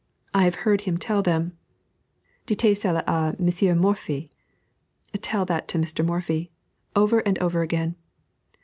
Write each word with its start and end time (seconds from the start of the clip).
I 0.33 0.45
have 0.45 0.55
heard 0.65 0.81
him 0.81 0.97
tell 0.97 1.21
them, 1.21 1.55
"Dites 2.47 2.81
cela 2.81 3.03
à 3.03 3.35
M. 3.69 3.77
Morphy," 3.77 4.31
(Tell 5.21 5.45
that 5.45 5.67
to 5.67 5.77
Mr. 5.77 6.03
Morphy,) 6.03 6.49
over 6.95 7.19
and 7.19 7.37
over 7.37 7.61
again. 7.61 7.93